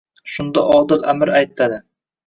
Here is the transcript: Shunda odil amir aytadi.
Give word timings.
Shunda 0.35 0.63
odil 0.79 1.07
amir 1.15 1.33
aytadi. 1.43 1.83